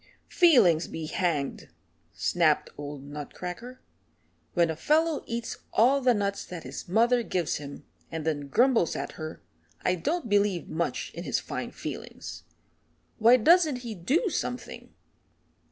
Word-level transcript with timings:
"Feelings 0.31 0.87
be 0.87 1.05
hanged," 1.05 1.69
snapped 2.11 2.71
old 2.75 3.03
Nutcracker. 3.03 3.81
"When 4.55 4.71
a 4.71 4.75
fellow 4.75 5.21
eats 5.27 5.57
all 5.71 6.01
the 6.01 6.15
nuts 6.15 6.43
that 6.45 6.63
his 6.63 6.87
mother 6.89 7.21
gives 7.21 7.57
him, 7.57 7.85
and 8.11 8.25
then 8.25 8.47
grumbles 8.47 8.95
at 8.95 9.11
her, 9.11 9.43
I 9.83 9.93
don't 9.93 10.27
believe 10.27 10.67
much 10.67 11.11
in 11.13 11.23
his 11.23 11.39
fine 11.39 11.69
feelings. 11.69 12.45
Why 13.19 13.37
doesn't 13.37 13.83
he 13.85 13.93
do 13.93 14.29
something? 14.31 14.91